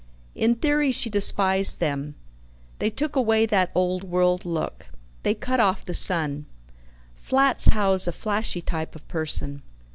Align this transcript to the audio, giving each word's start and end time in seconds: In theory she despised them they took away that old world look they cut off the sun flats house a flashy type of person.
In 0.33 0.55
theory 0.55 0.91
she 0.91 1.11
despised 1.11 1.79
them 1.79 2.15
they 2.79 2.89
took 2.89 3.15
away 3.15 3.45
that 3.45 3.69
old 3.75 4.03
world 4.03 4.45
look 4.45 4.87
they 5.21 5.35
cut 5.35 5.59
off 5.59 5.85
the 5.85 5.93
sun 5.93 6.47
flats 7.13 7.67
house 7.67 8.07
a 8.07 8.11
flashy 8.11 8.61
type 8.63 8.95
of 8.95 9.07
person. 9.07 9.61